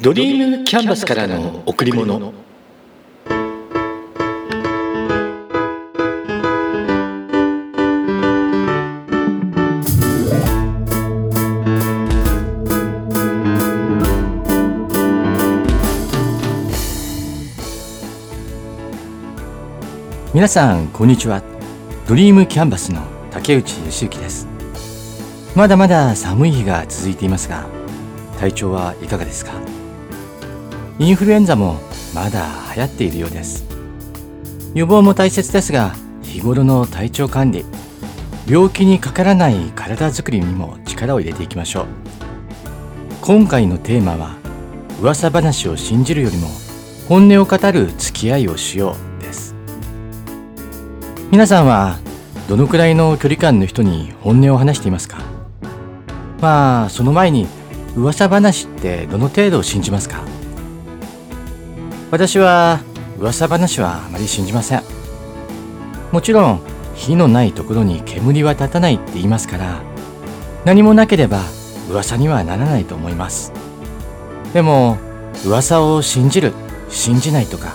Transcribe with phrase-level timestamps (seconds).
[0.00, 2.32] ドリームキャンバスからの贈り物。
[20.32, 21.42] 皆さんこんにちは。
[22.06, 24.46] ドリームキャンバスの竹内義之です。
[25.56, 27.66] まだまだ寒い日が続いていますが
[28.38, 29.50] 体調はいかがですか？
[31.00, 31.76] インフルエンザも
[32.12, 33.64] まだ流行っているようです。
[34.74, 37.64] 予防も大切ですが日頃の体調管理
[38.48, 41.86] 病気にかからない体づくりにも力を入れていきましょう。
[43.22, 44.36] 今回のテーマは
[45.00, 46.48] 噂話を信じるよりも
[47.08, 49.54] 本音を語る付き合いをしようです。
[51.30, 51.98] 皆さんは
[52.48, 55.18] どのくらいの距離感の人に本音を話していますか？
[56.40, 57.46] まあその前に
[57.94, 60.24] 噂話ってどの程度信じますか？
[62.10, 62.80] 私は
[63.18, 64.82] 噂話はあまり信じません。
[66.10, 66.60] もちろん
[66.94, 69.82] 火のないところに煙は立たないって言いますから
[70.64, 71.42] 何もなければ
[71.90, 73.52] 噂にはならないと思います。
[74.54, 74.96] でも
[75.44, 76.54] 噂を信じる
[76.88, 77.74] 信じないとか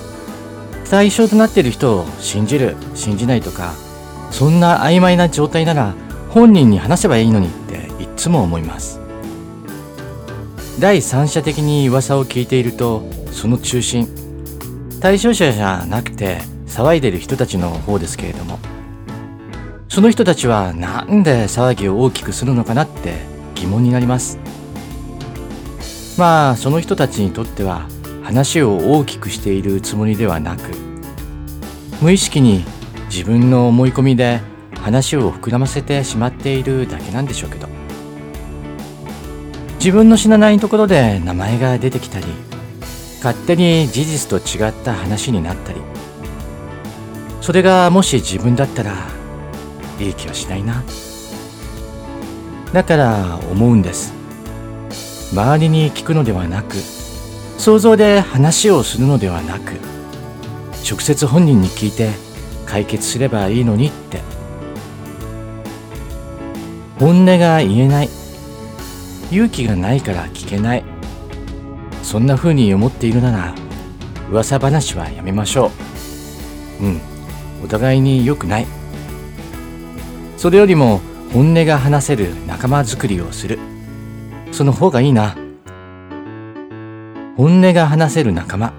[0.90, 3.74] 対象となっている人を信じる信じないとか
[4.32, 5.94] そんな曖昧な状態なら
[6.30, 9.00] 本人に話せばいいのにっていつも思います。
[10.80, 14.08] 第三者的に噂を聞いているとその中心
[15.04, 18.58] 対象者じゃなくて騒いでる人たちの方ですけれども。
[19.90, 23.16] その人たちはなんで騒ぎを大きくするのかなって
[23.54, 24.40] 疑問になります。
[26.18, 27.86] まあその人たちにとっては
[28.24, 30.62] 話を大きくしているつもりではなく
[32.02, 32.64] 無意識に
[33.10, 34.40] 自分の思い込みで
[34.80, 37.68] 話を膨らませてしまっているだけなんでしょうけど。
[39.80, 42.26] 自分の知らないところで名前が出てきたり
[43.24, 45.80] 勝手に事実と違った話になったり
[47.40, 49.08] それがもし自分だったら
[50.00, 50.84] いい気はしないな。
[52.74, 54.14] だから思うんです。
[55.32, 56.76] 周りに聞くのではなく
[57.58, 59.74] 想像で話をするのではなく
[60.90, 62.12] 直接本人に聞いて
[62.66, 64.22] 解決すればいいのにって。
[67.00, 68.10] 本音が言えない。
[69.32, 70.93] 勇気がないから聞けない。
[72.14, 73.56] そんな風に思っているなら
[74.30, 75.72] 噂話はやめましょ
[76.80, 76.84] う。
[76.86, 77.02] うん。
[77.64, 78.68] お互いに良くない。
[80.38, 81.02] それよりも
[81.34, 83.58] 本音が話せる仲間づくりをする。
[84.52, 85.36] その方がいいな。
[87.36, 88.74] 本音が話せる仲間。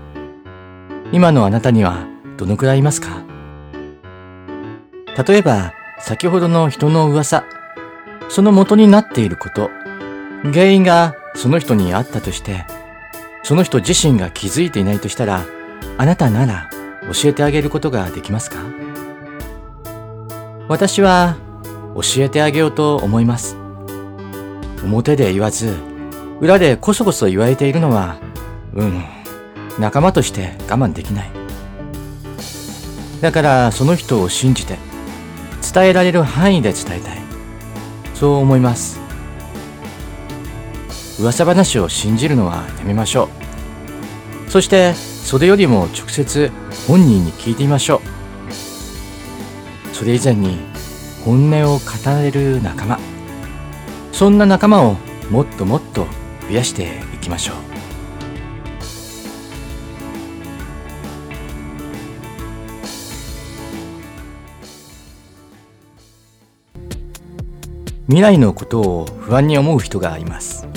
[1.10, 2.06] 今のあなたには
[2.36, 3.24] どのくらいいますか？
[5.26, 7.44] 例えば先ほどの人の噂。
[8.28, 9.70] その元になっていること。
[10.52, 12.64] 原因がその人にあったとして
[13.44, 15.44] その人自身が気づいていないとしたら
[15.98, 16.70] あなたなら
[17.12, 18.56] 教えてあげることができますか？
[20.66, 21.36] 私は
[21.94, 23.56] 教えてあげようと思います。
[24.82, 25.76] 表で言わず
[26.40, 28.16] 裏でこそこそ言われているのは
[28.72, 29.04] うん
[29.78, 31.30] 仲間として我慢できない。
[33.20, 34.78] だからその人を信じて
[35.74, 37.18] 伝えられる範囲で伝えたい。
[38.14, 39.03] そう思います。
[41.20, 43.28] 噂話を信じるのはやめましょ
[44.46, 44.50] う。
[44.50, 46.50] そしてそれよりも直接
[46.86, 49.94] 本人に聞いてみましょう。
[49.94, 50.58] それ以前に
[51.24, 51.82] 本音を語
[52.20, 52.98] れる仲間。
[54.12, 54.96] そんな仲間を
[55.30, 56.06] もっともっと
[56.48, 57.56] 増やしていきましょう。
[68.06, 70.68] 未来のことを不安に思う人がいます。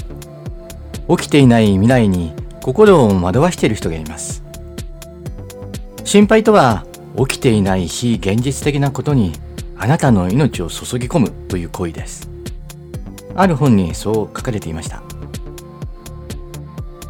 [1.09, 4.43] 起きていない未来に心を惑わしている人がいます。
[6.03, 6.85] 心配とは
[7.17, 9.33] 起きていない非現実的なことに
[9.77, 12.29] あなたの命を注ぎ込むという行為です。
[13.35, 15.01] ある本にそう書かれていました。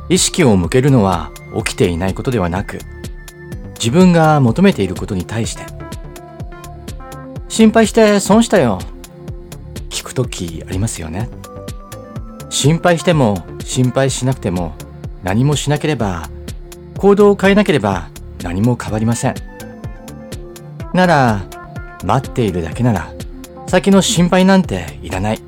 [0.10, 1.32] 意識を向けるのは
[1.64, 2.80] 起きていないことではなく
[3.74, 5.64] 自分が求めていることに対して。
[7.50, 8.80] 心配して損したよ。
[9.90, 11.30] 聞くときありますよね。
[12.50, 14.74] 心配しても心配しなくても
[15.24, 16.30] 何もしなければ
[16.98, 18.10] 行動を変えなければ
[18.42, 19.36] 何も変わりません。
[20.94, 21.46] なら
[22.04, 23.12] 待っているだけなら
[23.68, 25.42] 先の心配なんていらない。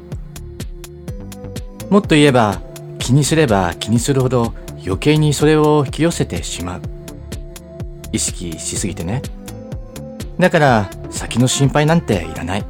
[1.90, 2.62] もっと言えば
[3.00, 4.54] 気にすれば気にするほど
[4.86, 6.82] 余計にそれを引き寄せてしまう。
[8.12, 9.22] 意識しすぎてね。
[10.38, 12.66] だから先の心配なんていらない。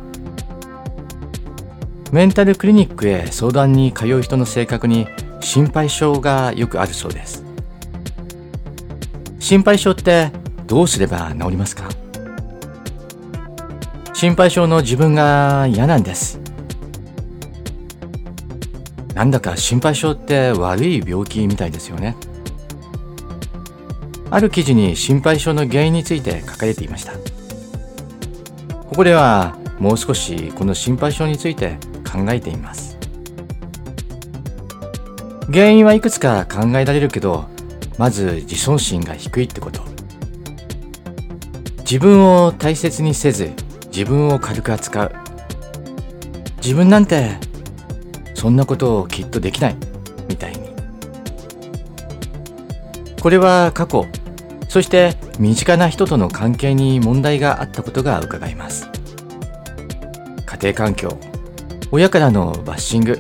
[2.12, 5.08] メンタルクリニックへ相談に通う人の性格に
[5.42, 7.44] 心配性がよくあるそうです。
[9.40, 10.32] 心配性って
[10.66, 11.88] どうすれば治りますか？
[14.14, 16.40] 心配性の自分が嫌なんです。
[19.14, 22.16] なんだか心配性って悪い病気みたいですよね。
[24.32, 27.14] ある記事に心配性の原因について書かれていました。
[28.90, 31.78] ここではもう少しこの心配性について
[32.10, 32.98] 考えています。
[35.52, 37.46] 原因はいくつか考えられるけど
[37.98, 39.82] まず自尊心が低いってこと。
[41.80, 43.52] 自分を大切にせず
[43.88, 45.12] 自分を軽く扱う。
[46.58, 47.38] 自分なんて
[48.36, 49.76] そんなことをきっとできない。
[50.28, 50.70] みたいに。
[53.22, 54.06] これは過去。
[54.70, 58.88] そして身近な人との関係に問題があったことが伺えます。
[60.46, 61.29] 家庭環境。
[61.92, 63.20] 親からのバッシング。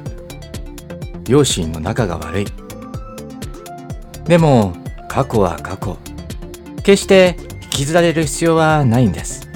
[1.25, 2.45] 両親の仲が悪い。
[4.25, 4.74] でも
[5.07, 5.98] 過去は過去。
[6.83, 9.50] 決して引きずられる必要はないんです。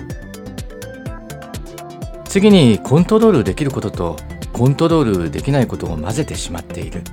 [2.26, 4.18] 次にコントロールできることと
[4.52, 7.04] コントロールできないことを混ぜてしまっている。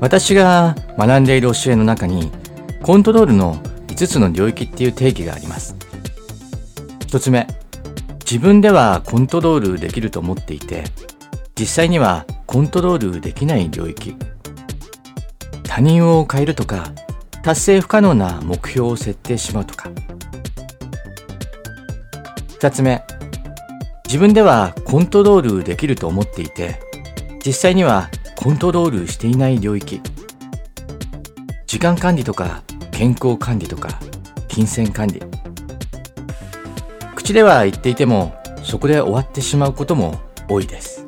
[0.00, 2.30] 私が学んでいる教えの中に
[2.82, 3.56] コントロールの
[3.86, 5.74] 5つの領域っていう定義があります。
[7.06, 7.46] 1つ目
[8.24, 10.84] 自分ではコントロールできると思っていて
[11.58, 14.16] 実際にはコントロールできない領域。
[15.62, 16.92] 他人を変えるとか
[17.42, 19.90] 達成不可能な目標を設定しまうとか。
[22.60, 23.02] 2つ目
[24.06, 26.80] 自分ではコントロールできると思っていて
[27.44, 30.00] 実際にはコントロールしていない領域。
[31.66, 33.98] 時間管理とか健康管理とか
[34.48, 35.33] 金銭管理。
[37.24, 41.06] 口では言っていてもそこで終わってしまうことも多いです。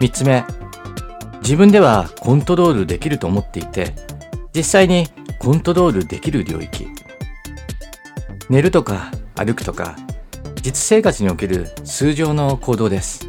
[0.00, 0.46] 3つ目
[1.40, 3.94] 自分ではコントロールできると思っていて
[4.54, 5.08] 実際に
[5.38, 6.86] コントロールできる領域。
[8.48, 9.94] 寝るとか歩くとか
[10.62, 13.28] 実生活における通常の行動です。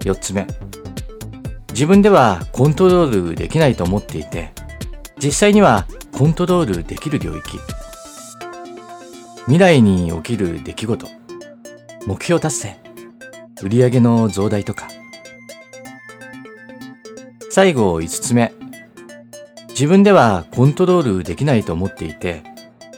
[0.00, 0.46] 4つ目
[1.72, 4.54] 自分ではコントロールできないと思っていて
[5.22, 7.58] 実際にはコントロールできる領域。
[9.44, 11.06] 未来に起きる出来事。
[12.06, 12.76] 目標達成。
[13.62, 14.88] 売上の増大とか。
[17.50, 18.52] 最後5つ目。
[19.70, 22.42] 自分ではコントロールできないと思っていて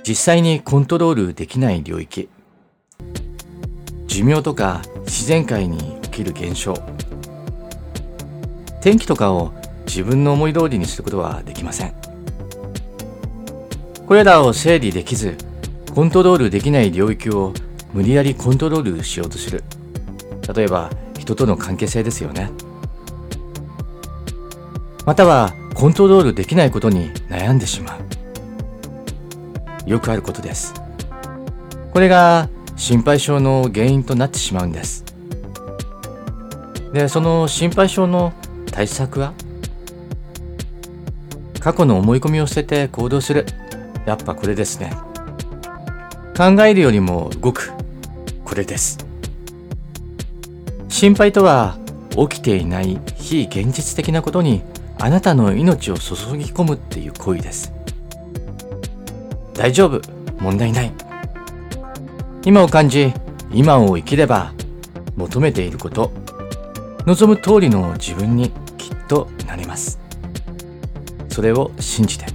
[0.02, 2.28] 実際にコントロールできない領域。
[4.08, 6.74] 寿命とか自然界に起きる現象。
[8.80, 9.52] 天気とかを
[9.86, 11.94] 自分の思い通りにすることはできません。
[14.06, 15.36] これらを整理できず
[15.94, 17.52] コントロールできない領域を
[17.92, 19.62] 無理やりコントロールしようとする。
[20.56, 22.50] 例えば人との関係性ですよね。
[25.04, 27.98] またはコントロールできないことに悩んでしま
[29.86, 29.90] う。
[29.90, 30.72] よくあることです。
[31.92, 35.04] これが心配性の原因となってしまうんです。
[36.94, 38.32] でその心配性の
[38.70, 39.34] 対策は？
[41.60, 43.44] 過去の思い込みを捨てて行動する。
[44.06, 44.90] やっぱこれですね。
[46.36, 47.72] 考えるよりも動く。
[48.44, 48.98] これです。
[50.88, 51.78] 心配とは
[52.10, 54.62] 起きていない非現実的なことに
[54.98, 57.72] あなたの命を注ぎ込むっていう行為です。
[59.54, 60.00] 大丈夫。
[60.40, 60.92] 問題ない。
[62.44, 63.12] 今を感じ
[63.52, 64.52] 今を生きれば
[65.16, 66.10] 求めていること
[67.06, 70.00] 望む通りの自分にきっとなれます。
[71.28, 72.31] それを信じて。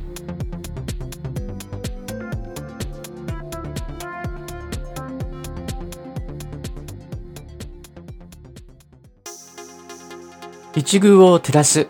[10.78, 11.88] 一遇を照らす。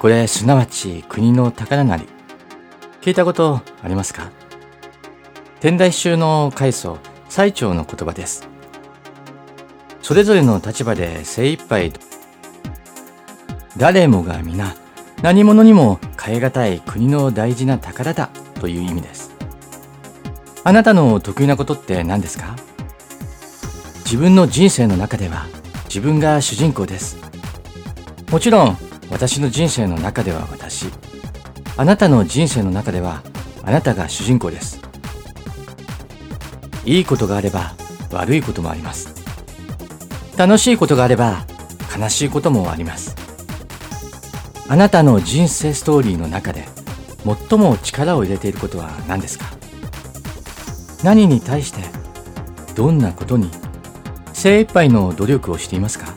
[0.00, 2.08] これすなわち国の宝なり。
[3.02, 4.32] 聞いたことありますか？
[5.60, 6.98] 天台宗の開祖
[7.28, 8.48] 最長の言葉です。
[10.02, 11.92] それぞれの立場で精一杯
[13.76, 14.74] 誰もが皆
[15.22, 18.26] 何者にも変え難い国の大事な宝だ
[18.60, 19.30] という意味です。
[20.64, 22.56] あなたの得意なことって何ですか？
[23.98, 25.46] 自分の人生の中では
[25.84, 27.19] 自分が主人公です。
[28.30, 28.76] もちろん
[29.10, 30.86] 私の人生の中では私。
[31.76, 33.22] あなたの人生の中では
[33.64, 34.80] あなたが主人公です。
[36.84, 37.74] いいことがあれば
[38.12, 39.14] 悪いこともあります。
[40.36, 41.44] 楽しいことがあれば
[41.98, 43.16] 悲しいこともあります。
[44.68, 46.68] あなたの人生ストーリーの中で
[47.48, 49.46] 最も力を入れていることは何ですか？
[51.02, 51.80] 何に対して
[52.76, 53.50] どんなことに
[54.32, 56.14] 精一杯の努力をしていますか？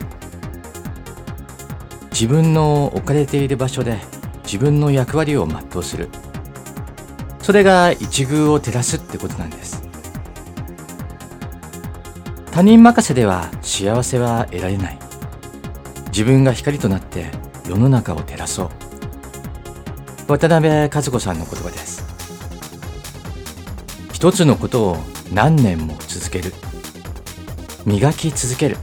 [2.14, 3.98] 自分の置かれている場所で
[4.44, 6.08] 自分の役割を全うする。
[7.42, 9.82] それが一遇を照らすってことなんです。
[12.52, 14.98] 他人任せでは幸せは得られない。
[16.06, 17.32] 自分が光となって
[17.68, 18.68] 世の中を照らそう。
[20.28, 22.04] 渡辺和子さんの言葉です。
[24.12, 24.96] 一つのことを
[25.32, 26.54] 何年も続ける。
[27.84, 28.76] 磨き続ける。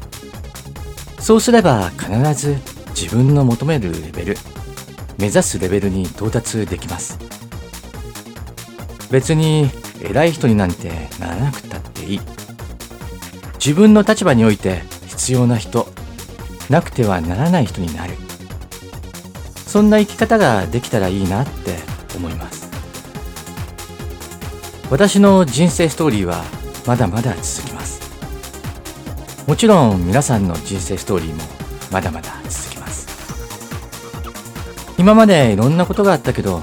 [1.18, 2.58] そうすれば必ず
[3.02, 4.38] 自分の求めるレベル
[5.18, 7.18] 目指すレベルに到達できます。
[9.10, 9.72] 別に
[10.04, 12.20] 偉い人になんてならなくたっていい。
[13.56, 15.88] 自分の立場において必要な人
[16.70, 18.14] なくてはならない人になる。
[19.66, 21.78] そんな生き方ができたらいいなって
[22.16, 22.70] 思います。
[24.92, 26.44] 私の人生ストーリーは
[26.86, 28.00] まだまだ続きます。
[29.48, 31.42] もちろん皆さんの人生ストーリーも
[31.92, 32.81] まだまだ続きます。
[35.02, 36.62] 今までいろんなことがあったけど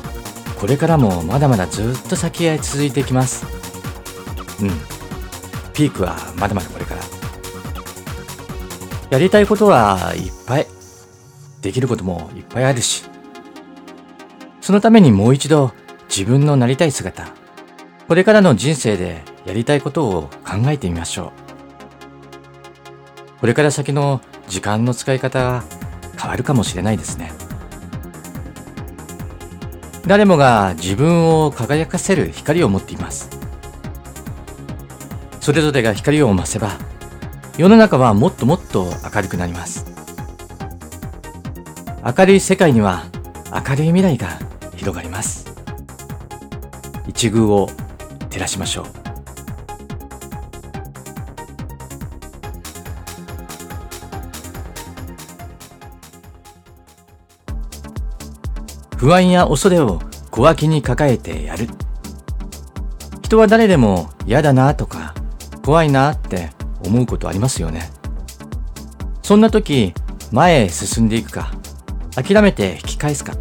[0.61, 3.45] これからもまだまだずっと先へ続いていきます。
[4.63, 4.71] うん。
[5.75, 7.03] ピークはまだまだこれから。
[9.11, 10.69] やりたいことはいっぱい。
[11.63, 13.07] できることもいっぱいあるし。
[14.61, 15.73] そのためにもう一度
[16.09, 17.27] 自分のなりたい姿。
[18.07, 21.33] これからの人生でやりたいことを考えてみましょ
[23.37, 23.41] う。
[23.41, 25.65] これから先の時間の使い方が
[26.17, 27.48] 変わるかもしれないですね。
[30.09, 33.29] 誰もが自分を輝かせる光を持っています。
[35.39, 36.79] それぞれが光を増せば
[37.59, 39.85] 世の中はもっともっと明るくなります。
[42.17, 43.05] 明るい世界には
[43.53, 44.39] 明るい未来が
[44.77, 45.47] 広がります。
[47.07, 47.69] 一遇を
[48.31, 49.08] 照らしましょう。
[58.99, 60.01] 不安や恐れを
[60.33, 61.69] 小脇に抱えてやる。
[63.23, 65.15] 人は誰でも嫌だなとか
[65.65, 66.51] 怖いなって
[66.85, 67.93] 思うことありますよね。
[69.23, 69.95] そんな時、
[70.33, 71.53] 前へ進んでいくか、
[72.17, 73.35] 諦めて引き返すか、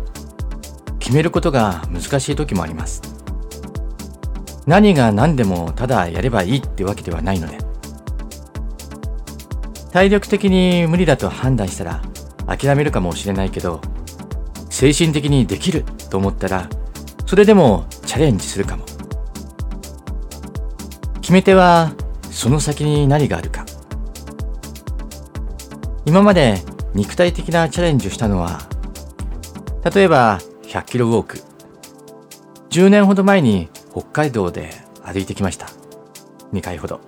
[1.00, 3.02] 決めることが難しい時もあります。
[4.68, 7.58] 何が何でもただやればいいってわけではないので。
[9.92, 12.02] 体力的に無理だと判断したら
[12.46, 13.82] 諦めるかもしれないけど、
[14.78, 16.70] 精神的にできると思ったら、
[17.26, 18.86] それでもチャレンジするかも。
[21.20, 21.94] 決め手は、
[22.30, 23.66] その先に何があるか。
[26.06, 26.62] 今まで
[26.94, 28.70] 肉体的なチャレンジをしたのは、
[29.92, 31.40] 例えば100キロウォーク。
[32.70, 34.70] 10年ほど前に北海道で
[35.04, 35.70] 歩いてきました。
[36.54, 37.02] 2回ほど。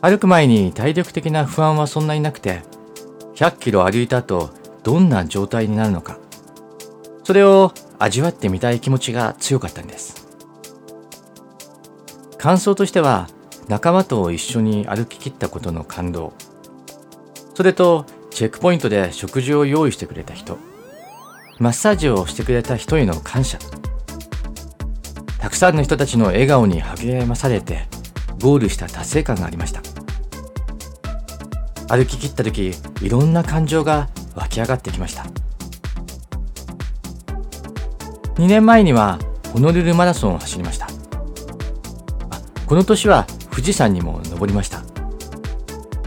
[0.00, 2.62] 歩く前に体力的な不安はそんなになくて、
[3.34, 6.18] 100キロ歩いた後、どんな状態になるのか。
[7.24, 10.26] それを味わってみたい気持ちが強かったんです。
[12.36, 13.28] 感想としては
[13.68, 16.32] 仲間と一緒に歩き切ったことの感動。
[17.54, 20.58] それとチェックポイントで食事を用意してくれた人。
[21.58, 23.58] マッサージをしてくれた人への感謝。
[25.38, 27.86] たくさんの人たちの笑顔に励まされて
[28.40, 29.82] ゴールした達成感がありました。
[31.88, 32.72] 歩き切った時
[33.02, 35.24] いろんな感情が湧き上がってきました。
[38.36, 39.18] 2年前には
[39.52, 40.88] ホノルルマラソンを走りました。
[42.66, 44.82] この年は富士山にも登りました。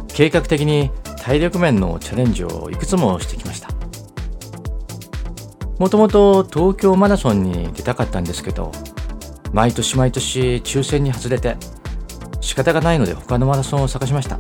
[0.08, 0.92] 計画的に
[1.22, 3.70] 体力面のチャレンジをいくつもしてきました。
[5.78, 8.72] もともと東京マラソンに出たかったんですけど
[9.52, 11.58] 毎年毎年抽選に外れて
[12.40, 14.40] 仕方がないので他のマラソンを探しました。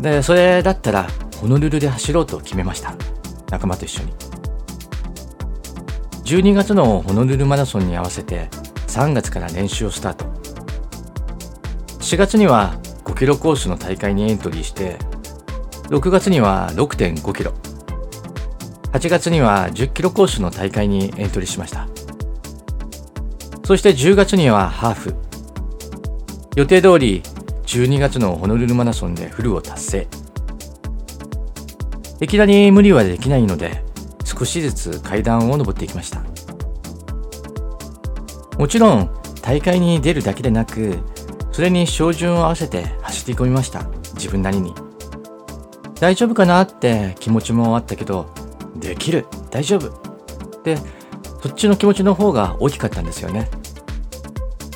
[0.00, 1.08] でそれだったら
[1.40, 2.94] ホノルルで走ろうと決めました。
[3.50, 4.12] 仲間と一緒に。
[6.24, 8.48] 12月のホノルルマラソンに合わせて
[8.88, 10.24] 3月から練習をスタート。
[12.00, 14.98] 4月には5キロコースの大会にエントリーして
[15.84, 17.52] 6月には6.5キロ。
[18.92, 21.88] 8月には10キロコースの大会にエントリーしました。
[23.64, 25.14] そして10月にはハーフ。
[26.56, 27.22] 予定通り
[27.66, 30.08] 12月のホノルルマラソンでフルを達成。
[32.20, 33.84] いきなり無理はできないので
[34.24, 36.22] 少しずつ階段を登っていきました。
[38.58, 39.10] もちろん
[39.40, 40.98] 大会に出るだけでなく
[41.52, 43.84] それに照準を合わせて走り込みました。
[44.14, 44.74] 自分なりに。
[46.00, 48.32] 大丈夫かなって気持ちもあったけど
[48.76, 49.26] できる。
[49.50, 50.62] 大丈夫。
[50.64, 50.76] で
[51.40, 53.48] そっちの気持ちの方が大きかったんですよね。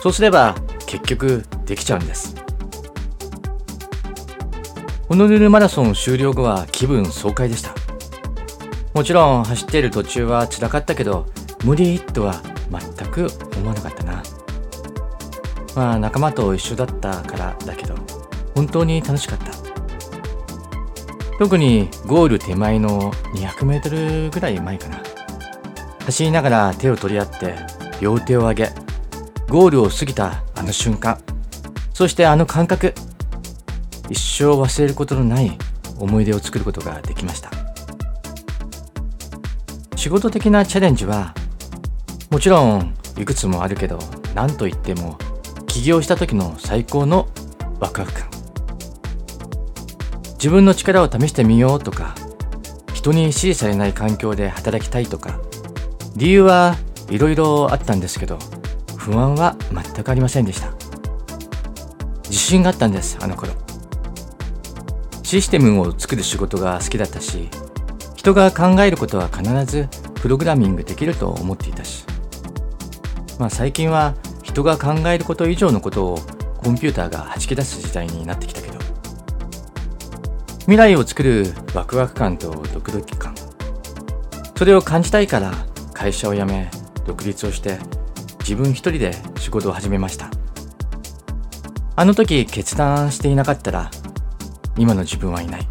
[0.01, 0.55] そうすれば
[0.87, 2.35] 結局できちゃうんです。
[5.13, 7.75] ホノルルマラソン終了後は気分爽快でした。
[8.95, 11.27] もちろん走っている途中は辛かったけど
[11.65, 12.41] 無理とは
[12.71, 13.27] 全く
[13.59, 14.23] 思わなかったな。
[15.77, 17.95] まあ仲間と一緒だったからだけど
[18.55, 19.53] 本当に楽しかった。
[21.39, 25.03] 特にゴール手前の200メートルぐらい前かな。
[26.07, 27.57] 走りながら手を取り合って
[28.01, 28.71] 両手を上げ
[29.51, 31.19] ゴールを過ぎたあの瞬間
[31.93, 32.95] そしてあの感覚。
[34.13, 35.57] 一生忘れることのない
[35.99, 37.51] 思い出を作ることができました。
[39.97, 41.35] 仕事的なチャレンジは
[42.31, 43.99] もちろんいくつもあるけど
[44.35, 45.17] 何といっても
[45.67, 47.29] 起業した時の最高の
[47.81, 48.29] ワクワク感。
[50.35, 52.15] 自分の力を試してみようとか
[52.93, 55.41] 人に支持されない環境で働きたいとか
[56.17, 56.77] 理由は
[57.09, 58.39] いろいろあったんですけど
[58.99, 60.71] 不安は全くありませんでした。
[62.25, 63.72] 自信があったんですあの頃。
[65.33, 67.49] システムを作る仕事が好きだったし
[68.17, 72.05] 人が考えることは必ずプログラミングできると思っていたし。
[73.39, 76.19] まあ最近は人が考えること以上のことを
[76.59, 78.79] コンピューターが弾き出す時代になってきたけど。
[80.65, 83.35] 未来を作るワクワク感とドキドキ感。
[84.55, 85.55] それを感じたいから
[85.95, 86.71] 会社を辞め
[87.07, 87.79] 独立をして
[88.41, 90.29] 自分一人で仕事を始めました。
[91.97, 93.91] あの時決断していなかったら
[94.77, 95.69] 今の自分はいない。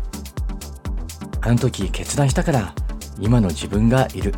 [1.42, 2.76] あの時決断したから
[3.20, 4.34] 今の自分がいる。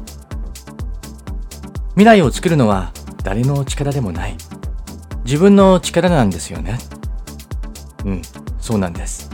[1.91, 2.91] 未来を作るのは
[3.23, 4.37] 誰の力でもない。
[5.25, 6.79] 自分の力なんですよね。
[8.05, 8.21] うん
[8.59, 9.29] そうなんです。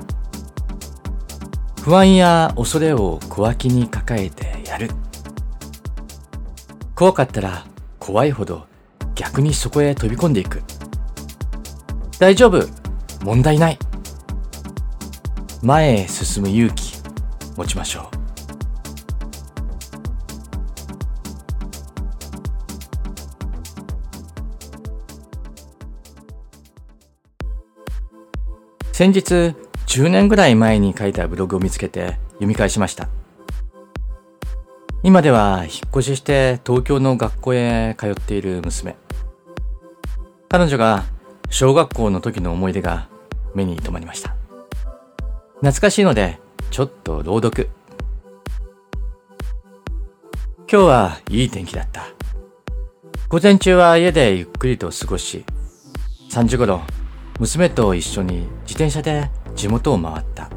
[1.82, 4.90] 不安や恐れを小脇に抱えてやる。
[6.96, 7.66] 怖かったら
[8.00, 8.68] 怖いほど
[9.16, 10.62] 逆にそこへ飛び込んでいく。
[12.20, 12.68] 大丈夫。
[13.24, 13.80] 問題ない。
[15.62, 16.98] 前へ進む勇気
[17.58, 18.20] 持ちましょう。
[28.94, 29.56] 先日
[29.88, 33.10] 10年ぐらい前に書いたブログを見つけて読み返しました。
[35.04, 38.96] 今では引っ越しして東京の学校へ通っている娘。
[40.50, 41.06] 彼女が
[41.50, 43.08] 小学校の時の思い出が
[43.56, 44.39] 目に留まりました。
[45.60, 46.40] 懐かしいので
[46.72, 47.70] ちょっと朗読。
[50.72, 52.08] 今日はいい天気だった。
[53.28, 55.44] 午前中は家でゆっくりと過ごし
[56.32, 56.80] 3時頃
[57.40, 60.50] 娘と一緒に自転車で地元を回った。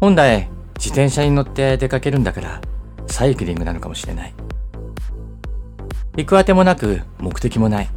[0.00, 2.60] 本来自転車に乗って出かけるんだから
[3.06, 4.34] サイクリングなのかもしれない。
[6.16, 7.88] 行くあてもなく目的もない。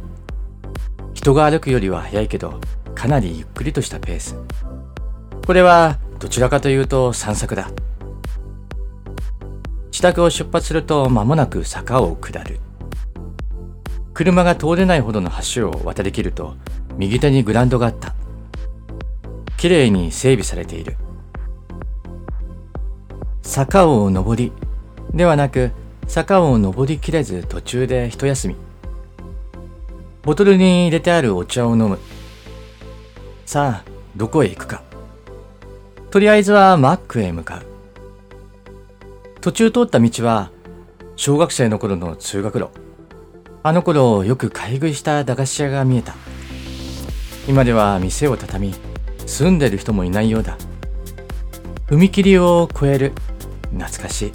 [1.14, 2.60] 人が歩くよりは早いけど
[2.94, 4.36] かなりゆっくりとしたペース。
[5.44, 7.70] これはどちらかというと散策だ。
[9.90, 12.60] 自宅を出発すると間もなく坂を下る。
[14.14, 16.54] 車が通れないほどの橋を渡りきると
[16.96, 18.14] 右手にグランドがあった。
[19.56, 20.96] きれいに整備されている。
[23.42, 24.52] 坂を登り
[25.12, 25.72] ではなく
[26.06, 28.56] 坂を登りきれず途中で一休み。
[30.22, 31.98] ボトルに入れてあるお茶を飲む。
[33.44, 34.91] さあどこへ行くか。
[36.12, 37.62] とりあえずはマックへ向かう。
[39.40, 40.50] 途中通った道は
[41.16, 42.68] 小学生の頃の通学路。
[43.62, 46.14] あの頃よく買い食いした駄菓子屋が見えた。
[47.48, 48.74] 今では店を畳み
[49.26, 50.58] 住んでる人もいないようだ。
[51.86, 53.12] 踏切を越える
[53.70, 54.32] 懐かしい。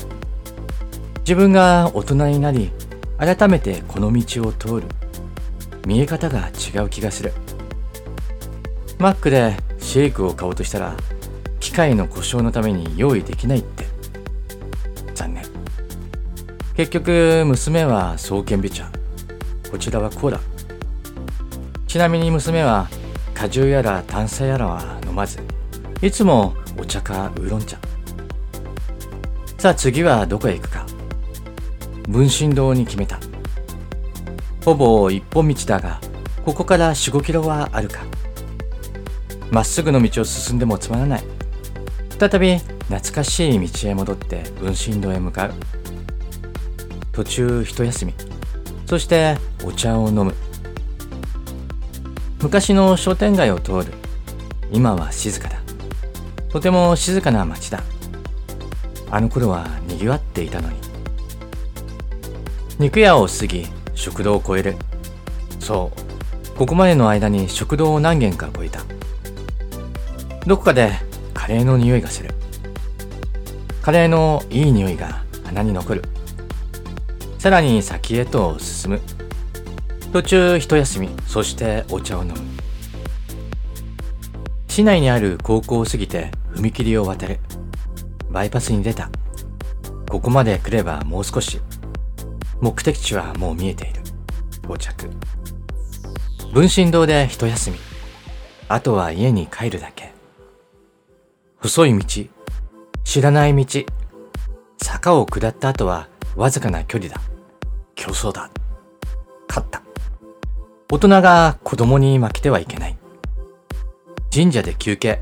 [1.19, 2.71] 自分が大人になり
[3.19, 4.87] 改めてこの道を通る。
[5.85, 7.33] 見え方が違う気がする。
[8.97, 10.97] マックでシェイクを買おうとしたら
[11.77, 13.85] 機械の故障のために用意できないって。
[15.13, 15.43] 残念。
[16.75, 18.89] 結局娘は双剣美茶。
[19.69, 20.39] こちらはコーラ。
[21.85, 22.87] ちなみに娘は
[23.35, 25.37] 果汁やら炭酸やらは飲まず
[26.01, 27.77] いつもお茶かウーロン茶。
[29.59, 30.83] さあ次はどこへ行くか。
[32.09, 33.19] 分身堂に決めた。
[34.65, 36.01] ほぼ一本道だが
[36.43, 37.99] ここから45キロはあるか。
[39.51, 41.36] まっすぐの道を進んでもつまらない。
[42.19, 45.53] 再び懐かしい道へ戻って分身堂へ向かう。
[47.11, 48.13] 途中一休み。
[48.87, 50.33] そしてお茶を飲む。
[52.41, 53.93] 昔の商店街を通る。
[54.71, 55.59] 今は静かだ。
[56.49, 57.83] とても静かな街だ。
[59.11, 60.77] あの頃は賑わっていたのに。
[62.79, 64.77] 肉屋を過ぎ食堂を越える。
[65.59, 66.57] そう。
[66.57, 68.81] ここまでの間に食堂を何軒か越えた。
[70.47, 71.06] どこかで
[71.47, 72.31] カレーの匂いがする。
[73.81, 76.03] カレーのいい匂いが鼻に残る。
[77.39, 79.01] さらに先へと進む。
[80.11, 82.35] 途中一休みそしてお茶を飲む。
[84.67, 87.39] 市内にある高校を過ぎて踏切を渡る。
[88.29, 89.09] バイパスに出た。
[90.09, 91.61] ここまで来ればもう少し。
[92.59, 94.01] 目的地はもう見えている。
[94.65, 95.09] 到着。
[96.51, 97.77] 分身堂で一休み。
[98.67, 100.06] あとは家に帰るだけ。
[101.67, 102.05] 細い道
[103.03, 103.83] 知らない道
[104.77, 107.19] 坂を下った後はわずかな距離だ。
[107.93, 108.49] 競争だ。
[109.49, 109.81] 勝った。
[110.89, 112.97] 大人が子供に負けてはいけない。
[114.33, 115.21] 神社で休憩。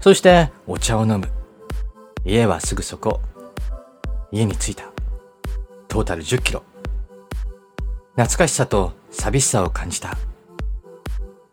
[0.00, 1.28] そしてお茶を飲む。
[2.24, 3.20] 家はすぐそこ。
[4.30, 4.84] 家に着いた。
[5.88, 6.62] トータル10キロ。
[8.12, 10.16] 懐かしさと寂しさを感じた。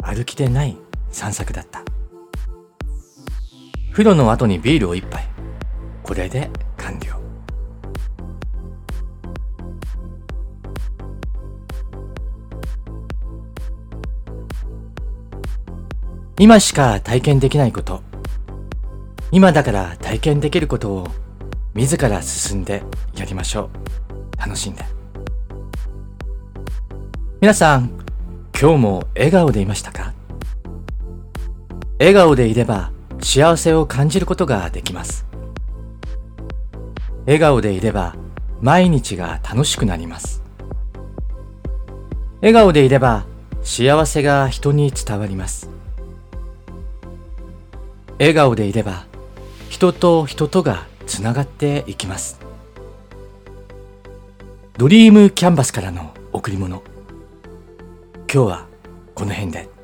[0.01, 0.77] 歩きでない
[1.11, 1.83] 散策だった。
[3.99, 5.27] 風呂の後にビールを一杯。
[6.03, 7.19] これで完了。
[16.37, 18.01] 今しか体験できないこと。
[19.33, 21.07] 今だから体験できることを
[21.73, 22.83] 自ら進んで
[23.17, 23.69] やりましょ
[24.37, 24.39] う。
[24.39, 24.85] 楽しんで。
[27.41, 27.89] 皆さん
[28.57, 30.13] 今日も笑顔でいましたか？
[31.99, 35.25] 笑顔でいれば幸せを感じることができます。
[37.25, 38.15] 笑顔でいれば
[38.61, 40.41] 毎日が楽しくなります。
[42.41, 43.25] 笑顔でいれば
[43.61, 45.69] 幸せが人に伝わります。
[48.17, 49.05] 笑顔でいれば
[49.69, 52.39] 人と人とがつながっていきます。
[54.77, 56.81] ドリームキャンバスからの贈り物。
[58.33, 58.65] 今日は
[59.13, 59.78] この辺で。